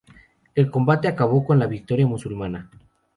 El 0.55 0.71
combate 0.71 1.07
acabó 1.07 1.45
con 1.45 1.59
la 1.59 1.67
victoria 1.67 2.07
musulmana. 2.07 2.71